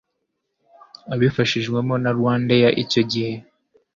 [1.13, 3.33] abifashijwemo na RwandAir icyo gihe